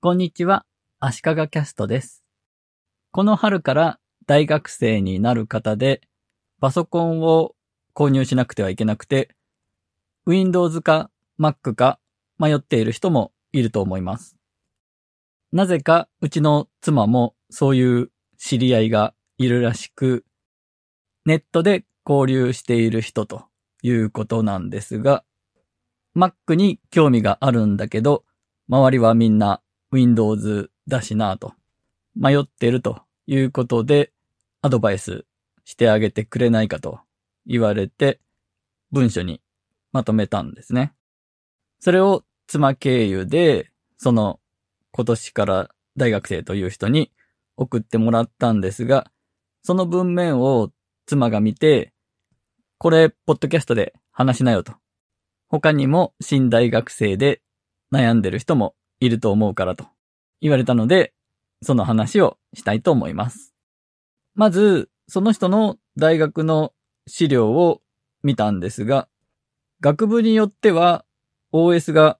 [0.00, 0.64] こんにちは、
[1.00, 2.22] 足利キャストです。
[3.10, 6.02] この春から大学生になる方で、
[6.60, 7.56] パソコンを
[7.96, 9.34] 購入しなくてはいけなくて、
[10.24, 11.98] Windows か Mac か
[12.38, 14.36] 迷っている人もいると思います。
[15.50, 20.24] なぜかうちの妻もそういう知り合いがいるらしく、
[21.24, 23.46] ネットで交流している人と
[23.82, 25.24] いうことなんですが、
[26.14, 28.24] Mac に興味があるんだけど、
[28.68, 29.60] 周りはみんな
[29.92, 31.54] Windows だしなと
[32.14, 34.12] 迷ってるということで
[34.62, 35.24] アドバイス
[35.64, 37.00] してあげてくれないかと
[37.46, 38.20] 言われて
[38.90, 39.40] 文書に
[39.92, 40.92] まとめたんですね。
[41.80, 44.40] それを妻経由でその
[44.92, 47.12] 今年から大学生という人に
[47.56, 49.10] 送ってもらったんですが、
[49.62, 50.70] その文面を
[51.06, 51.92] 妻が見て、
[52.78, 54.72] これ、ポッドキャストで話しなよと。
[55.48, 57.42] 他にも新大学生で
[57.92, 59.86] 悩んでる人もいると思うからと
[60.40, 61.12] 言われたので、
[61.62, 63.54] その話をしたいと思います。
[64.34, 66.72] まず、その人の大学の
[67.06, 67.80] 資料を
[68.22, 69.08] 見たんですが、
[69.80, 71.04] 学部によっては
[71.52, 72.18] OS が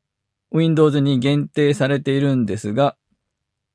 [0.53, 2.97] Windows に限定されているんですが、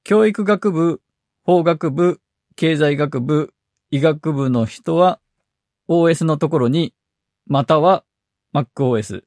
[0.03, 1.01] 教育学部、
[1.43, 2.19] 法学部、
[2.55, 3.53] 経済学部、
[3.91, 5.19] 医学部の人は
[5.87, 6.93] OS のところに、
[7.45, 8.03] または
[8.53, 9.23] MacOS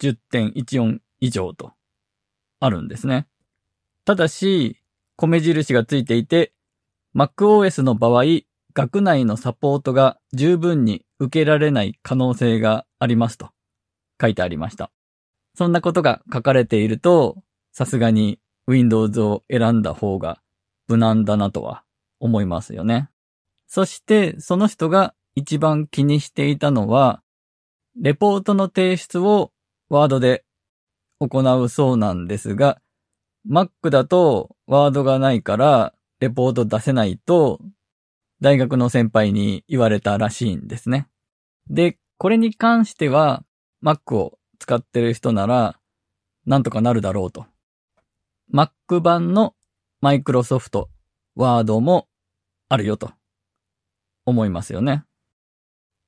[0.00, 1.72] 10.14以上と
[2.64, 3.26] あるんですね。
[4.04, 4.80] ただし、
[5.16, 6.52] 米印がついていて、
[7.14, 8.24] MacOS の場合、
[8.72, 13.50] 学内のサポートが十分に受けられない可能性がありますと
[14.20, 14.92] 書いてありました。
[15.54, 17.36] そんなことが書かれていると、
[17.72, 18.38] さすがに
[18.68, 20.40] Windows を選んだ方が
[20.86, 21.82] 無難だなとは
[22.20, 23.10] 思いますよね。
[23.66, 27.22] そして、その人が一番気にしていたのは、
[28.00, 29.52] レポートの提出を
[29.88, 30.44] ワードで
[31.28, 32.80] 行うそうなんですが、
[33.48, 37.60] Mac だとワードがないからレポート出せないと
[38.40, 41.08] 大学の先輩に言われたらしいんですね。
[41.68, 43.44] で、これに関しては
[43.84, 45.78] Mac を使ってる人なら
[46.46, 47.46] なんとかなるだろうと。
[48.52, 49.54] Mac 版の
[50.02, 50.86] Microsoft
[51.36, 52.08] Word も
[52.68, 53.12] あるよと
[54.26, 55.04] 思いますよね。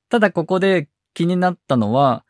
[0.09, 2.25] ただここで気になったのは、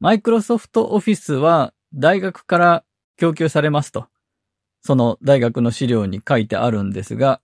[0.00, 2.84] Microsoft Office は大学から
[3.16, 4.06] 供給されますと。
[4.82, 7.40] その大学の資料に書いてあるんですが、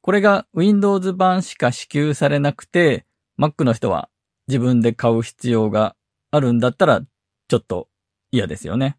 [0.00, 3.06] これが Windows 版しか支給されなくて、
[3.38, 4.08] Mac の人は
[4.48, 5.96] 自分で買う必要が
[6.30, 7.02] あるんだったら、
[7.48, 7.88] ちょっと
[8.30, 8.98] 嫌ですよね。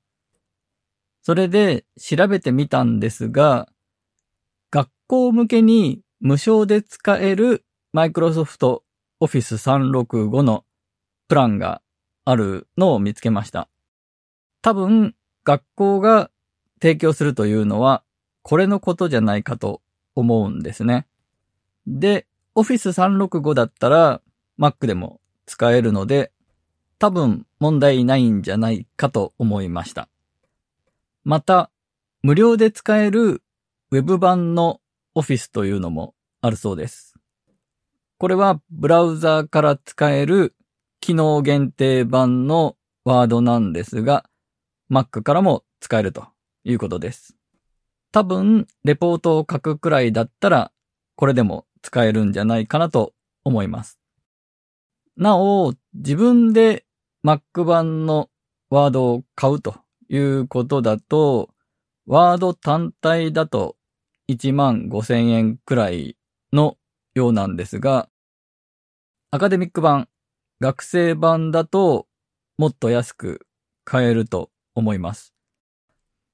[1.21, 3.69] それで調べてみたんですが、
[4.71, 7.65] 学校向けに無償で使える
[7.95, 8.81] Microsoft
[9.21, 10.65] Office 365の
[11.27, 11.81] プランが
[12.25, 13.69] あるのを見つけました。
[14.63, 15.13] 多分、
[15.43, 16.31] 学校が
[16.81, 18.01] 提供するというのは、
[18.43, 19.81] これのことじゃないかと
[20.15, 21.05] 思うんですね。
[21.85, 24.21] で、Office 365だったら
[24.57, 26.31] Mac でも使えるので、
[26.97, 30.07] 多分問題ないんじゃないかと思いました。
[31.25, 31.69] また、
[32.21, 33.43] 無料で使える
[33.91, 34.79] Web 版の
[35.13, 37.15] Office というのもあるそうです。
[38.17, 40.55] これはブラウザーから使える
[41.01, 44.23] 機能限定版のワードなんですが、
[44.91, 46.27] Mac からも使えると
[46.63, 47.35] いうことです。
[48.11, 50.71] 多分、レポートを書くくらいだったら、
[51.15, 53.13] これでも使えるんじゃないかなと
[53.43, 53.99] 思います。
[55.17, 56.85] なお、自分で
[57.25, 58.29] Mac 版の
[58.69, 59.75] ワードを買うと
[60.09, 61.49] いうことだと、
[62.05, 63.77] ワード単体だと
[64.29, 66.17] 1万5千円くらい
[66.51, 66.77] の
[67.13, 68.09] ようなんですが、
[69.31, 70.07] アカデミック版、
[70.59, 72.07] 学生版だと
[72.57, 73.45] もっと安く
[73.83, 75.33] 買えると思います。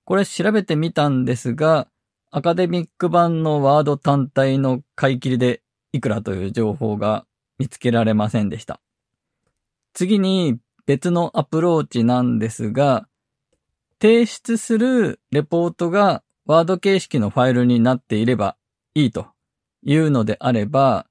[0.06, 1.88] これ調べてみたんですが、
[2.32, 5.62] アカデミック版のワード単体の買い切りで
[5.94, 7.26] いくらという情報が
[7.58, 8.80] 見つけられませんでした。
[9.94, 13.08] 次に別のアプローチなんですが、
[14.02, 18.56] 提出するレポートがワード形式のファイルになっていれば
[18.96, 19.28] いいと
[19.84, 21.06] いうのであれば、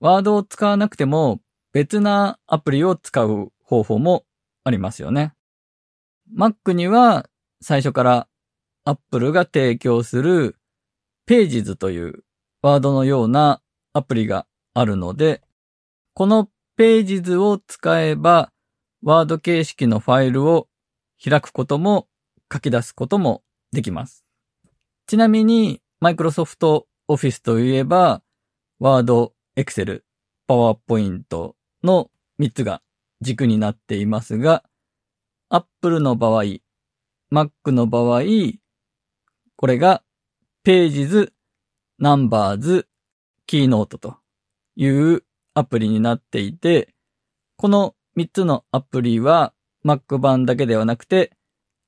[0.00, 1.40] ワードを使わなくても
[1.72, 4.24] 別なアプリを使う方法も
[4.62, 5.34] ありますよね。
[6.32, 7.28] Mac には
[7.60, 8.28] 最初から
[8.84, 10.56] Apple が提供する
[11.28, 12.24] Pages という
[12.62, 13.60] ワードのような
[13.92, 15.42] アプリがあるので、
[16.14, 16.48] この
[16.78, 18.52] Pages を使えば
[19.02, 20.68] ワード形式のファイルを
[21.22, 22.08] 開くことも
[22.52, 23.42] 書き出すことも
[23.72, 24.24] できます。
[25.06, 28.22] ちなみに Microsoft Office といえば
[28.80, 30.02] Word、Excel、
[30.48, 32.10] PowerPoint の
[32.40, 32.82] 3つが
[33.20, 34.62] 軸になっていますが、
[35.48, 36.44] Apple の場合、
[37.32, 38.22] Mac の場合、
[39.56, 40.02] これが
[40.66, 41.32] Pages、
[42.00, 42.86] Numbers、
[43.46, 44.16] Keynote と
[44.76, 45.24] いう
[45.54, 46.94] アプリになっていて、
[47.56, 49.52] この3つのアプリは
[49.84, 51.36] Mac 版だけではなくて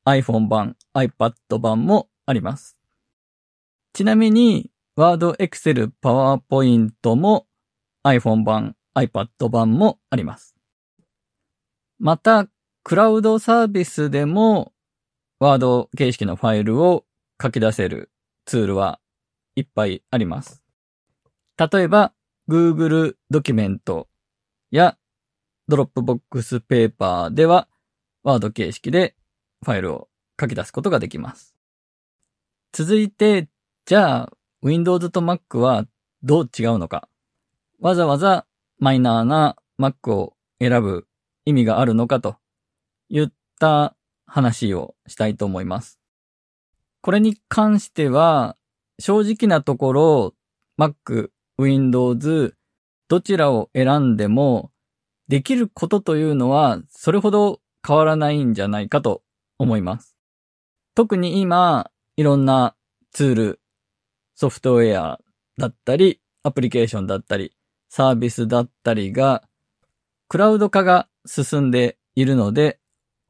[0.06, 2.76] iPhone 版、iPad 版もあります。
[3.92, 7.46] ちなみに Word、Excel、PowerPoint も
[8.04, 10.54] iPhone 版、iPad 版もあります。
[11.98, 12.46] また、
[12.88, 14.72] クラウドサービスでも
[15.40, 17.04] Word 形式のファイルを
[17.42, 18.12] 書き出せる
[18.44, 19.00] ツールは
[19.56, 20.62] いっぱいあります。
[21.58, 22.12] 例えば、
[22.48, 24.06] Google ドキュメント
[24.70, 24.96] や
[25.68, 27.66] Dropbox ペーパーでは、
[28.22, 29.16] ワード形式で
[29.64, 30.08] ファイルを
[30.40, 31.56] 書き出すことができます。
[32.70, 33.48] 続いて、
[33.84, 35.86] じゃあ、Windows と Mac は
[36.22, 37.08] どう違うのか。
[37.80, 38.46] わざわざ
[38.78, 41.08] マイナーな Mac を選ぶ
[41.46, 42.36] 意味があるのかと
[43.08, 46.00] いった話をしたいと思います。
[47.00, 48.56] これに関しては、
[48.98, 50.34] 正直なところ、
[50.78, 52.56] Mac、Windows、
[53.08, 54.70] どちらを選んでも、
[55.28, 59.22] できることというのは、それほど変わらないんじゃないかと
[59.58, 60.16] 思います。
[60.94, 62.74] 特に今、いろんな
[63.12, 63.60] ツール、
[64.34, 65.20] ソフトウェア
[65.58, 67.56] だったり、アプリケーションだったり、
[67.88, 69.42] サービスだったりが、
[70.28, 72.80] クラウド化が進んでいるので、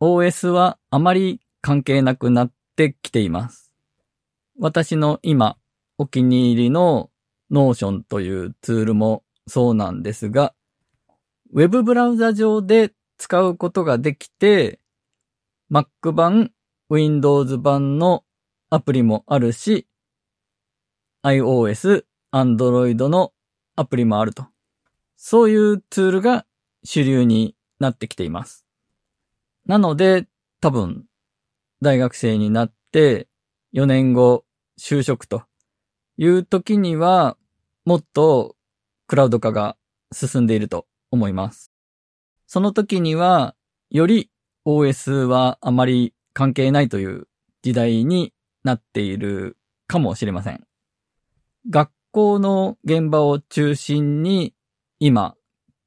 [0.00, 3.72] OS はあまり関係なくなってきています。
[4.58, 5.56] 私の今、
[5.96, 7.10] お気に入りの
[7.50, 10.54] Notion というツールもそうなんですが、
[11.52, 14.80] ウェブブラウザ上で使うことができて、
[15.70, 16.52] Mac 版、
[16.90, 18.24] Windows 版の
[18.68, 19.86] アプリもあるし、
[21.22, 23.32] iOS、Android の
[23.76, 24.46] アプリもあると。
[25.16, 26.44] そういうツールが
[26.84, 28.65] 主流になってきています。
[29.66, 30.28] なので、
[30.60, 31.04] 多分、
[31.82, 33.28] 大学生になって
[33.74, 34.44] 4年後
[34.80, 35.42] 就職と
[36.16, 37.36] いう時には、
[37.84, 38.56] もっと
[39.08, 39.76] クラウド化が
[40.12, 41.72] 進んでいると思います。
[42.46, 43.56] その時には、
[43.90, 44.30] より
[44.64, 47.26] OS はあまり関係ないという
[47.62, 48.32] 時代に
[48.62, 49.56] なっている
[49.88, 50.64] かもしれません。
[51.68, 54.54] 学校の現場を中心に
[55.00, 55.34] 今、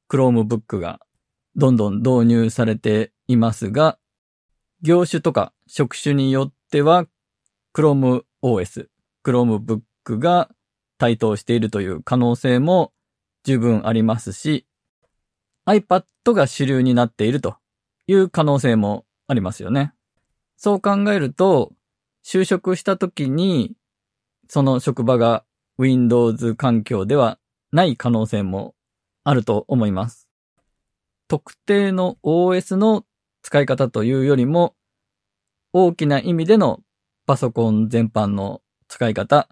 [0.10, 1.00] Chromebook が
[1.56, 3.98] どんどん導入されていますが、
[4.82, 7.06] 業種とか職種によっては
[7.76, 8.88] Chrome OS、
[9.24, 10.50] Chromebook が
[10.98, 12.92] 台頭しているという可能性も
[13.44, 14.66] 十分ありますし、
[15.68, 16.04] iPad
[16.34, 17.58] が主流になっていると
[18.08, 19.94] いう可能性もありますよね。
[20.58, 21.72] そう考えると、
[22.26, 23.76] 就職した時に、
[24.48, 25.46] その職場が
[25.78, 27.38] Windows 環境では
[27.72, 28.74] ない可能性も
[29.24, 30.28] あると思います。
[31.28, 33.06] 特定の OS の
[33.42, 34.76] 使い方というよりも、
[35.74, 36.82] 大きな意味での
[37.26, 39.48] パソコン全般の使い方、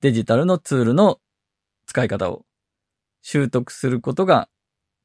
[0.00, 1.18] デジタルのツールの
[1.86, 2.44] 使い方を
[3.22, 4.48] 習得することが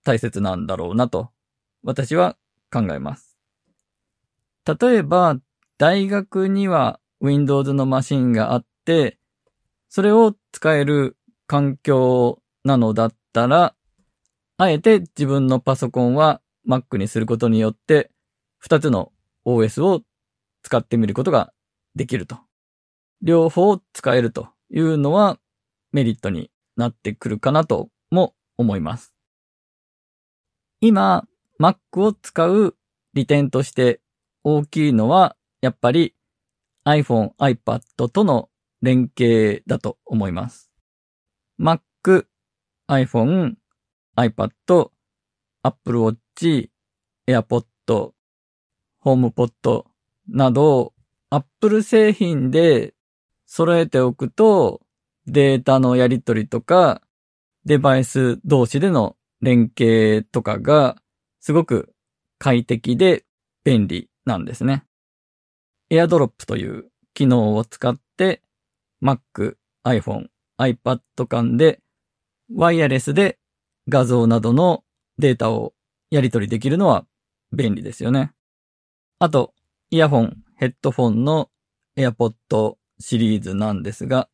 [0.04, 1.30] 大切なんだろうなと、
[1.84, 2.38] 私は
[2.72, 3.38] 考えます。
[4.66, 5.38] 例えば、
[5.78, 9.18] 大学には Windows のマシンがあって、
[9.90, 13.76] それを使える環境なのだったら、
[14.58, 18.12] あえて自分のパソコンは Mac にすることによって、
[18.58, 19.12] 二つの
[19.46, 20.02] OS を
[20.64, 21.54] 使ってみることが
[21.96, 22.38] できると。
[23.22, 25.40] 両方使えるというのは
[25.92, 29.14] メリットになってくるかなとも思います。
[30.80, 31.28] 今、
[31.60, 32.76] Mac を使う
[33.14, 34.02] 利点として
[34.44, 36.16] 大きいのは、やっぱり
[36.86, 38.50] iPhone、iPad との
[38.82, 40.72] 連携だと思います。
[41.60, 41.82] Mac、
[42.88, 43.54] iPhone、
[44.16, 44.92] iPad、
[45.64, 46.70] Apple Watch、
[47.28, 48.12] AirPod、
[49.04, 49.84] HomePod
[50.28, 50.94] など、
[51.30, 52.94] Apple 製品で
[53.46, 54.82] 揃えておくと、
[55.28, 57.02] データのやり取りとか、
[57.66, 60.98] デバイス同士での連携とかが
[61.40, 61.94] すごく
[62.40, 63.24] 快適で
[63.64, 64.84] 便利なんですね。
[65.92, 68.42] AirDrop という機能を使って
[69.04, 70.28] Mac、iPhone、
[70.58, 71.82] iPad 間で
[72.56, 73.38] ワイヤレスで
[73.90, 74.84] 画像などの
[75.22, 75.74] データを
[76.10, 77.06] やり取りできるのは
[77.54, 78.34] 便利ですよね。
[79.20, 79.54] あと、
[79.92, 81.50] イヤホン、ヘッドフォンの
[81.96, 84.28] AirPod シリーズなんですが、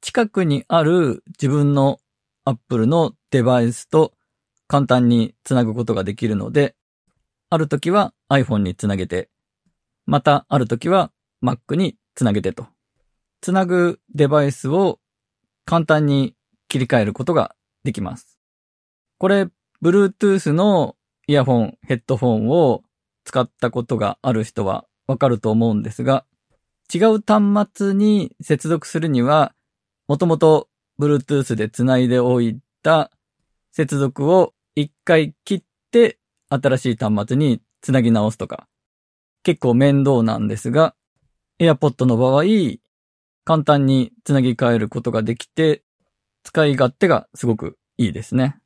[0.00, 1.98] 近くにある自分の
[2.44, 4.12] Apple のデバイスと
[4.68, 6.76] 簡単につなぐことができるので、
[7.48, 9.30] ある時は iPhone につなげて、
[10.06, 11.12] またある時は
[11.42, 12.66] Mac につなげてと。
[13.40, 15.00] つなぐデバイスを
[15.64, 16.34] 簡単に
[16.68, 18.38] 切り替えることができます。
[19.18, 19.48] これ、
[19.82, 20.96] Bluetooth の
[21.26, 22.82] イヤホン、ヘッドフォンを
[23.24, 26.26] 使ったことがある人はわかると思うんですが、
[26.92, 29.54] 違う端末に接続するには、
[30.06, 30.68] もともと
[31.00, 33.10] Bluetooth で繋いでおいた
[33.72, 36.18] 接続を一回切って
[36.50, 38.68] 新しい端末に繋ぎ直すとか、
[39.42, 40.94] 結構面倒なんですが、
[41.58, 42.44] AirPod の場合、
[43.44, 45.84] 簡単に繋ぎ替えることができて、
[46.42, 48.58] 使い勝手がすごくいいですね。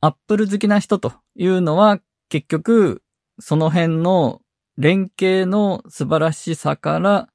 [0.00, 3.02] Apple 好きな人というのは結局
[3.38, 4.40] その辺の
[4.76, 7.28] 連携の素晴らしさから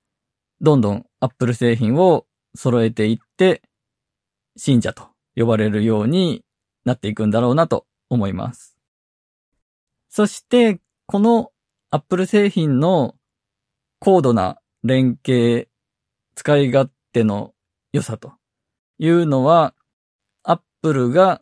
[0.62, 3.62] どんどん Apple 製品を揃えていって
[4.58, 6.44] 信者と呼ばれるように
[6.86, 8.78] なっていくんだろうなと思います。
[10.10, 11.52] そしてこの
[11.92, 13.16] Apple 製品の
[14.00, 15.70] 高度な連携、
[16.36, 17.54] 使い勝手の
[17.92, 18.34] 良さと
[18.98, 19.74] いうのは
[20.44, 21.42] Apple が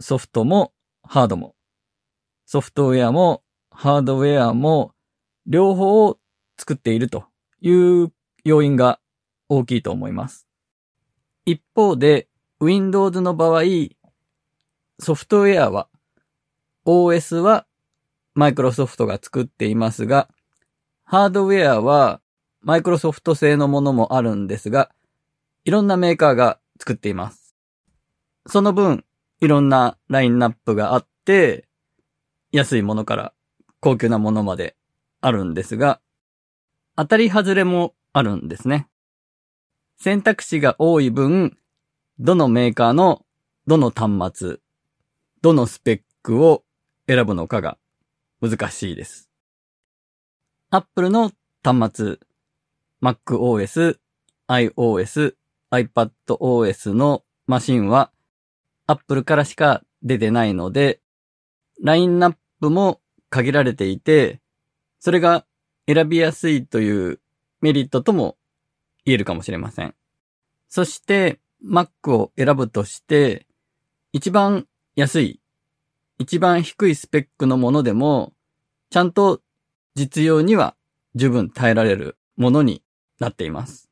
[0.00, 0.72] ソフトも
[1.02, 1.54] ハードも、
[2.46, 4.92] ソフトウェアもハードウェアも
[5.46, 6.18] 両方を
[6.56, 7.24] 作っていると
[7.60, 8.12] いう
[8.44, 9.00] 要因が
[9.48, 10.46] 大きいと思います。
[11.46, 12.28] 一方で
[12.60, 13.62] Windows の場合、
[14.98, 15.88] ソフトウェアは
[16.86, 17.66] OS は
[18.34, 20.28] マイクロソフトが作っていますが、
[21.04, 22.20] ハードウェアは
[22.62, 24.90] マイクロソフト製のものもあるんですが、
[25.64, 27.54] いろんなメーカーが作っています。
[28.46, 29.04] その分、
[29.44, 31.68] いろんなラインナップがあって、
[32.52, 33.34] 安いものから
[33.80, 34.76] 高級なものまで
[35.20, 36.00] あるんですが、
[36.96, 38.88] 当たり外れもあるんですね。
[39.98, 41.58] 選択肢が多い分、
[42.18, 43.26] どのメーカーの
[43.66, 44.56] どの端末、
[45.42, 46.64] どのスペックを
[47.06, 47.76] 選ぶのかが
[48.40, 49.28] 難しいです。
[50.70, 51.32] Apple の
[51.62, 52.18] 端末、
[53.02, 53.98] MacOS、
[54.48, 55.34] iOS、
[55.70, 58.10] iPadOS のマシンは
[58.86, 61.00] Apple からしか出てないので、
[61.82, 63.00] ラインナップも
[63.30, 64.40] 限られていて、
[65.00, 65.44] それが
[65.86, 67.20] 選びやすいという
[67.60, 68.36] メリットとも
[69.04, 69.94] 言えるかもしれません。
[70.68, 73.46] そして Mac を選ぶとして、
[74.12, 75.40] 一番安い、
[76.18, 78.32] 一番低いスペックのものでも、
[78.90, 79.40] ちゃんと
[79.94, 80.76] 実用には
[81.14, 82.82] 十分耐えられるものに
[83.18, 83.90] なっています。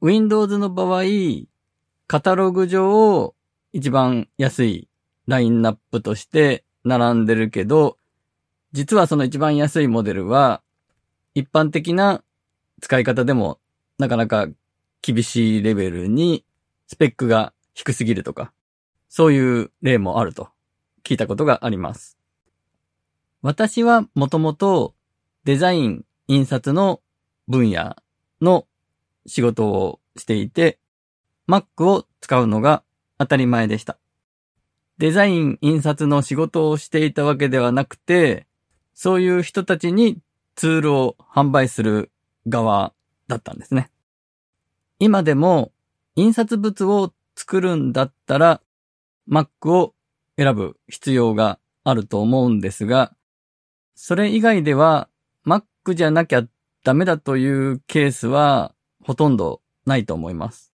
[0.00, 1.04] Windows の場合、
[2.06, 3.35] カタログ上
[3.76, 4.88] 一番安い
[5.26, 7.98] ラインナップとして並んでるけど、
[8.72, 10.62] 実はその一番安いモデルは、
[11.34, 12.24] 一般的な
[12.80, 13.60] 使い方でも
[13.98, 14.48] なかなか
[15.02, 16.42] 厳しいレベルに
[16.86, 18.50] スペックが低すぎるとか、
[19.10, 20.48] そういう例もあると
[21.04, 22.16] 聞いたことがあります。
[23.42, 24.94] 私はもともと
[25.44, 27.02] デザイン、印刷の
[27.46, 27.94] 分野
[28.40, 28.66] の
[29.26, 30.78] 仕事をしていて、
[31.46, 32.82] Mac を使うのが
[33.18, 33.98] 当たり前でした。
[34.98, 38.46] デザイン、印刷の仕事をしていたわけではなくて、
[38.94, 40.18] そういう人たちに
[40.54, 42.10] ツールを販売する
[42.48, 42.94] 側
[43.28, 43.90] だったんですね。
[44.98, 45.72] 今でも
[46.14, 48.62] 印刷物を作るんだったら
[49.28, 49.94] Mac を
[50.38, 53.14] 選ぶ必要があると思うんですが、
[53.94, 55.08] それ以外では
[55.46, 56.44] Mac じゃなきゃ
[56.82, 60.72] ダメだというケースはほとんどないと思います。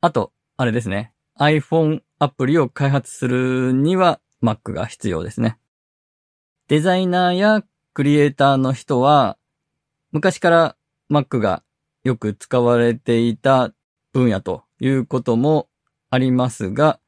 [0.00, 1.12] あと、あれですね。
[1.38, 5.58] iPhone アプリを開発するには Mac が必要ですね。
[6.68, 7.62] デザイナーや
[7.92, 9.36] クリエイターの人は
[10.12, 10.76] 昔から
[11.10, 11.62] Mac が
[12.04, 13.72] よく使われていた
[14.12, 15.68] 分野ということも
[16.08, 17.00] ありますが、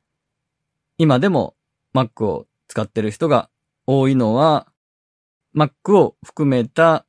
[0.99, 1.55] 今でも
[1.95, 3.49] Mac を使ってる人が
[3.87, 4.67] 多いのは
[5.57, 7.07] Mac を含めた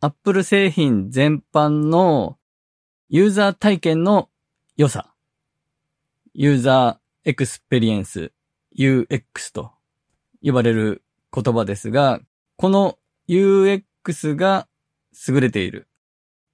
[0.00, 2.38] Apple 製品全般の
[3.08, 4.28] ユーザー体験の
[4.76, 5.14] 良さ
[6.38, 8.30] ユーザーエクスペリエンス
[8.78, 9.72] UX と
[10.42, 11.02] 呼ばれる
[11.32, 12.20] 言葉ですが、
[12.56, 14.68] この UX が
[15.26, 15.88] 優れている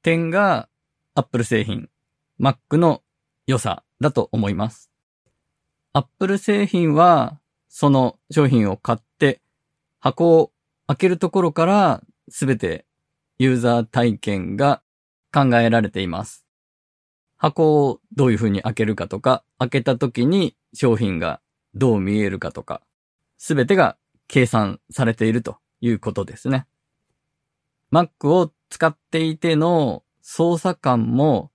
[0.00, 0.68] 点が
[1.16, 1.88] Apple 製品、
[2.38, 3.02] Mac の
[3.48, 4.88] 良さだと思います。
[5.94, 9.40] Apple 製品はその商品を買って
[9.98, 10.52] 箱を
[10.86, 12.86] 開けるところからすべて
[13.36, 14.80] ユーザー体験が
[15.34, 16.46] 考えられています。
[17.42, 21.40] 箱をどういう風に開けるかとか、開けた時に商品が
[21.74, 22.82] どう見えるかとか、
[23.36, 23.96] すべてが
[24.28, 26.68] 計算されているということですね。
[27.90, 31.50] Mac を使っていての操作感も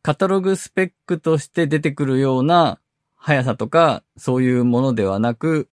[0.00, 2.78] カタログスペックとして出てくるような
[3.16, 5.68] 速さとかそういうものではなく、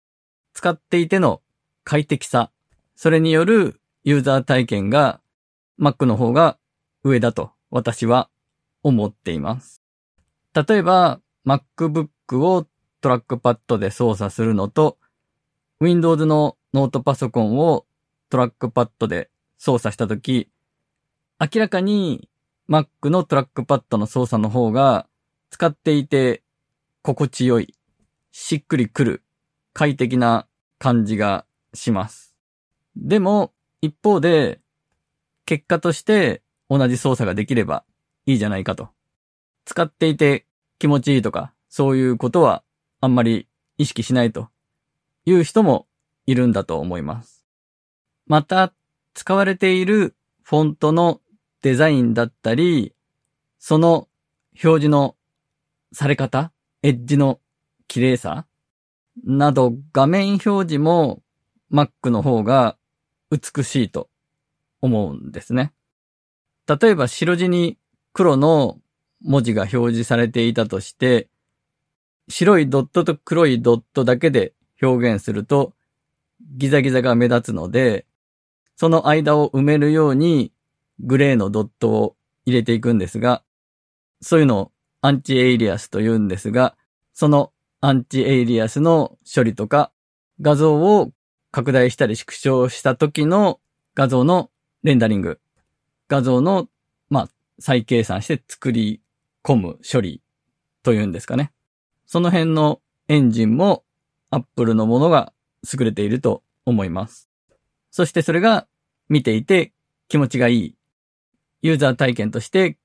[0.53, 1.41] 使っていての
[1.83, 2.51] 快適さ、
[2.95, 5.21] それによるユーザー体験が
[5.81, 6.59] Mac の方が
[7.03, 8.29] 上だと私は
[8.83, 9.81] 思っています。
[10.53, 12.67] 例えば、MacBook を
[13.01, 14.97] トラックパッドで操作するのと、
[15.79, 17.85] Windows のノートパソコンを
[18.29, 20.49] トラックパッドで操作したとき、
[21.39, 22.29] 明らかに
[22.69, 25.07] Mac のトラックパッドの操作の方が
[25.49, 26.43] 使っていて
[27.01, 27.73] 心地よい、
[28.31, 29.23] しっくりくる、
[29.73, 32.35] 快適な感じがします。
[32.95, 34.59] でも、一方で、
[35.45, 37.83] 結果として同じ操作ができれば
[38.29, 38.89] いいじゃないかと。
[39.65, 40.45] 使っていて
[40.77, 42.63] 気持ちいいとか、そういうことは
[43.01, 43.47] あんまり
[43.79, 44.49] 意識しないと
[45.25, 45.87] いう人も
[46.27, 47.43] いるんだと思います。
[48.27, 48.71] また、
[49.15, 51.21] 使われているフォントの
[51.63, 52.93] デザインだったり、
[53.57, 54.07] その
[54.63, 55.15] 表示の
[55.91, 56.51] され方、
[56.83, 57.39] エッジの
[57.87, 58.45] 綺麗さ
[59.25, 61.23] など画面表示も
[61.71, 62.77] Mac の方が
[63.31, 64.07] 美しいと
[64.81, 65.73] 思うんですね。
[66.67, 67.78] 例えば白地に
[68.13, 68.79] 黒の
[69.21, 71.27] 文字が表示されていたとして、
[72.27, 75.73] 白いドットと黒いドットだけで表現すると
[76.57, 78.05] ギザギザが目立つので、
[78.75, 80.51] その間を埋めるように
[80.99, 83.43] グレーのドットを入れていくんですが、
[84.21, 86.75] そういうのをアンチエイリアスと言うんですが、
[87.13, 87.51] その
[87.81, 89.91] アンチエイリアスの処理とか
[90.41, 91.11] 画像を
[91.51, 93.59] 拡大したり縮小した時の
[93.95, 94.49] 画像の
[94.83, 95.39] レンダリング、
[96.07, 96.67] 画像の、
[97.09, 99.01] まあ、再計算して作り
[99.43, 100.21] 込む処理
[100.83, 101.51] というんですかね。
[102.05, 103.83] その辺のエンジンも
[104.31, 105.33] Apple のものが
[105.71, 107.29] 優れていると思います。
[107.91, 108.67] そしてそれが
[109.09, 109.73] 見ていて
[110.07, 110.75] 気持ちがいい
[111.61, 112.77] ユーザー体験として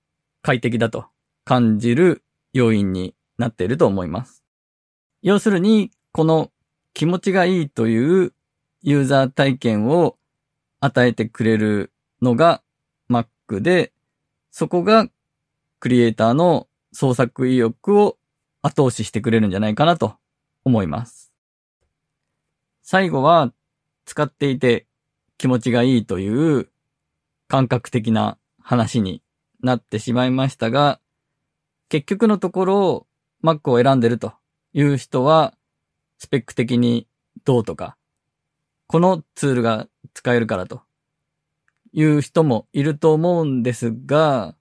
[0.43, 1.07] 快適だと
[1.45, 4.45] 感じる要因になっていると思います。
[5.23, 6.53] 要するに、この
[6.93, 8.35] 気持ちがいいという
[8.83, 10.19] ユーザー体験を
[10.81, 12.63] 与えてくれるのが
[13.11, 13.94] Mac で、
[14.57, 15.09] そこが
[15.81, 18.19] クリエイターの創作意欲を
[18.63, 20.15] 後押ししてくれるんじゃないかなと
[20.65, 21.33] 思います。
[22.81, 23.53] 最後は
[24.05, 24.87] 使っていて
[25.39, 26.69] 気持ちがいいという
[27.49, 29.23] 感覚的な話に
[29.61, 31.01] なってしまいましたが、
[31.89, 33.07] 結局のところ
[33.43, 34.35] Mac を選んでると
[34.73, 35.55] いう人は
[36.19, 37.09] スペック的に
[37.45, 37.97] どうとか、
[38.87, 40.83] このツールが使えるからと
[41.95, 44.57] いう人もいると思うんですが、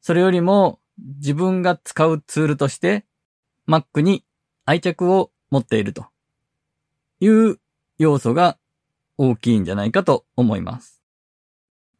[0.00, 3.06] それよりも自分が使うツールとして
[3.68, 4.24] Mac に
[4.66, 6.06] 愛着を持っていると
[7.20, 7.60] いう
[7.98, 8.58] 要素が
[9.16, 11.00] 大きいんじゃないかと思います。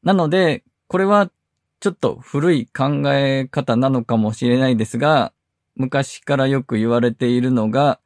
[0.02, 1.30] なので、これは
[1.78, 5.32] ちょっと古い考え方なのかもしれないですが、
[5.76, 8.00] 昔からよく言われているのが、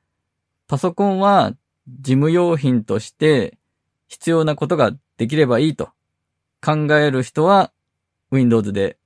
[0.67, 1.55] パソコンは
[1.89, 3.57] 事務用品として
[4.07, 5.89] 必要なことができればいいと
[6.61, 7.73] 考える人は
[8.31, 8.99] Windows で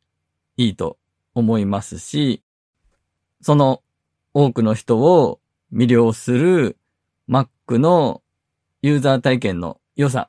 [0.56, 0.98] いいと
[1.34, 2.42] 思いますし、
[3.40, 3.82] その
[4.34, 5.40] 多くの人を
[5.72, 6.76] 魅了する
[7.28, 8.22] Mac の
[8.82, 10.28] ユーザー体験の良さ、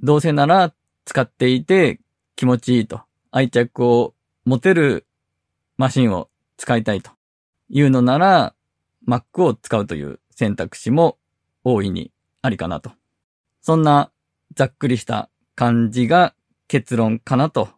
[0.00, 0.72] どうせなら
[1.04, 2.00] 使っていて
[2.36, 5.06] 気持ちいいと愛着を持てる
[5.76, 7.10] マシンを使いたいと
[7.68, 8.54] いうのなら
[9.06, 11.18] Mac を使うという選択肢も
[11.62, 12.10] 大いに
[12.42, 12.92] ありかなと。
[13.60, 14.10] そんな
[14.54, 16.34] ざっくりした感じが
[16.68, 17.68] 結論かなと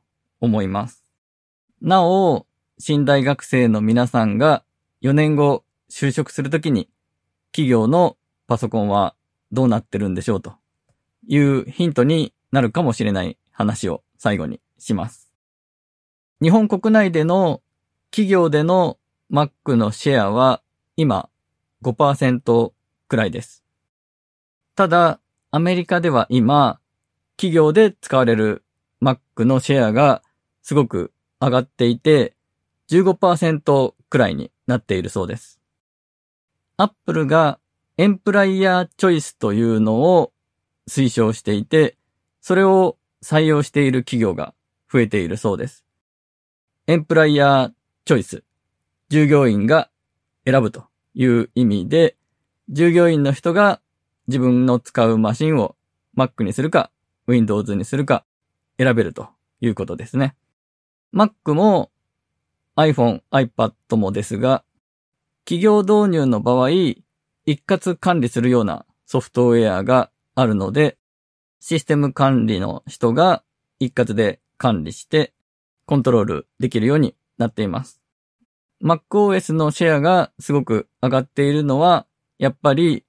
[0.41, 1.05] 思います。
[1.81, 2.47] なお、
[2.79, 4.65] 新大学生の皆さんが
[5.03, 6.89] 4年後就職するときに
[7.53, 9.15] 企業のパソコンは
[9.53, 10.55] どうなってるんでしょうと
[11.27, 15.31] いうヒントになるかもしれない話を最後にします。
[16.43, 17.63] 日本国内での
[18.11, 18.99] 企業での
[19.31, 20.63] Mac のシェアは
[20.97, 21.29] 今
[21.83, 22.73] 5%
[23.09, 23.65] くらいです。
[24.75, 26.81] ただ、アメリカでは今、
[27.37, 28.65] 企業で使われる
[29.03, 30.23] Mac のシェアが
[30.63, 32.35] すごく上がっていて、
[32.91, 35.61] 15%くらいになっているそうです。
[36.79, 37.59] Apple が
[37.99, 40.33] エンプライヤーチョイスというのを
[40.89, 41.97] 推奨していて、
[42.41, 44.55] それを採用している企業が
[44.93, 45.85] 増えているそうです。
[46.87, 47.73] エンプライヤー
[48.05, 48.45] チョイス。
[49.09, 49.91] 従業員が
[50.45, 52.17] 選ぶという意味で、
[52.69, 53.81] 従業員の人が
[54.27, 55.77] 自分の使うマシンを
[56.17, 56.91] Mac にするか
[57.27, 58.25] Windows にするか
[58.79, 59.29] 選べると
[59.61, 60.37] いうことですね。
[61.15, 61.91] Mac も
[62.77, 64.65] iPhone、iPad もですが、
[65.45, 70.99] 企業導入の場合、一括管理するようなソフトウェアがあるので、
[71.61, 73.43] システム管理の人が
[73.79, 75.33] 一括で管理して
[75.87, 78.01] コントロールできるようになっています。
[78.83, 82.07] MacOS のシェアがすごく上がっているのは、
[82.39, 83.05] やっぱり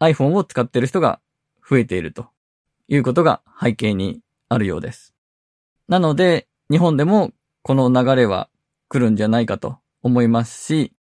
[0.00, 1.20] iPhone を使っている人が
[1.66, 2.26] 増えていると
[2.88, 5.14] いうことが背景にあるようです。
[5.88, 8.48] なので、日本でもこの流れは
[8.88, 10.92] 来るんじゃないかと思いますし、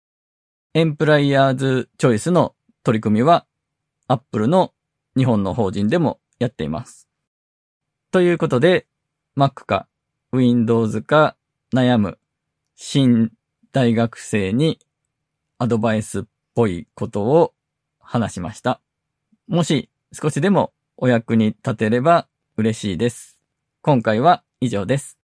[0.75, 3.47] エンプライヤーズチョイスの取り組みは
[4.09, 4.73] Apple の
[5.17, 7.09] 日本の法人でもやっています。
[8.11, 8.87] ということで、
[9.37, 9.87] Mac か
[10.33, 11.37] Windows か
[11.73, 12.19] 悩む
[12.77, 13.33] 新
[13.73, 14.79] 大学生に
[15.59, 16.23] アドバイスっ
[16.55, 17.55] ぽいことを
[18.01, 18.81] 話しました。
[19.49, 20.73] もし少しでも
[21.05, 23.39] お役に立てれば嬉しいです。
[23.83, 25.24] 今回は以上です。